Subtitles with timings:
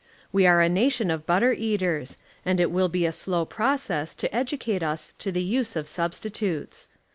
[0.31, 4.35] We are a nation of butter eaters, and it will be a slow process to
[4.35, 6.89] educate us to the use of substitutes.